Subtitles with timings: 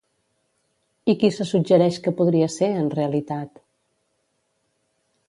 [1.13, 3.63] I qui se suggereix que podria ser, en realitat?